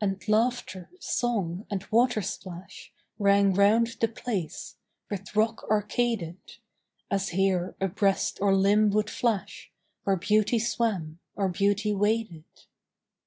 [0.00, 4.76] And laughter, song, and water splash Rang round the place,
[5.10, 6.38] with rock arcaded,
[7.10, 9.70] As here a breast or limb would flash
[10.04, 12.44] Where beauty swam or beauty waded.